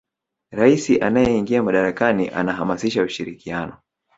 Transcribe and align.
rais 0.51 1.01
anayeingia 1.01 1.63
madarakani 1.63 2.29
anahamasisha 2.29 3.03
ushirikiano 3.03 3.77